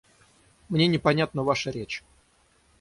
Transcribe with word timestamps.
Мне 0.69 0.87
непонятна 0.87 1.43
ваша 1.43 1.69
речь. 1.69 2.03